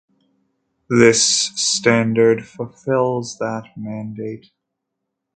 This 0.89 1.21
Standard 1.53 2.47
fulfills 2.47 3.37
that 3.37 3.65
mandate. 3.77 4.49